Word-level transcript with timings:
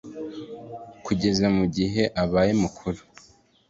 kugeza 1.05 1.45
mu 1.57 1.65
gihe 1.75 2.03
abaye 2.23 2.51
mukuru 2.61 3.01